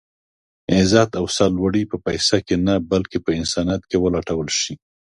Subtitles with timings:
[0.77, 4.73] عزت او سر لوړي په پيسه کې نه بلکې په انسانيت کې ولټول شي.